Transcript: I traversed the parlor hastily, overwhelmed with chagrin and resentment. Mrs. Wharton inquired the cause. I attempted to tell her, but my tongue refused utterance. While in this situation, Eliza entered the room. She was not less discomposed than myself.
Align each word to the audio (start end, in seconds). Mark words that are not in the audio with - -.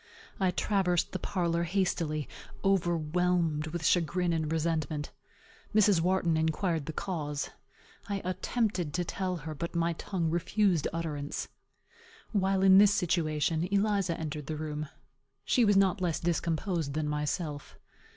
I 0.39 0.49
traversed 0.49 1.11
the 1.11 1.19
parlor 1.19 1.61
hastily, 1.61 2.27
overwhelmed 2.63 3.67
with 3.67 3.85
chagrin 3.85 4.33
and 4.33 4.51
resentment. 4.51 5.11
Mrs. 5.75 6.01
Wharton 6.01 6.37
inquired 6.37 6.87
the 6.87 6.91
cause. 6.91 7.51
I 8.09 8.19
attempted 8.25 8.95
to 8.95 9.05
tell 9.05 9.35
her, 9.35 9.53
but 9.53 9.75
my 9.75 9.93
tongue 9.93 10.31
refused 10.31 10.87
utterance. 10.91 11.49
While 12.31 12.63
in 12.63 12.79
this 12.79 12.91
situation, 12.95 13.67
Eliza 13.71 14.19
entered 14.19 14.47
the 14.47 14.55
room. 14.57 14.89
She 15.45 15.63
was 15.63 15.77
not 15.77 16.01
less 16.01 16.19
discomposed 16.19 16.95
than 16.95 17.07
myself. 17.07 17.77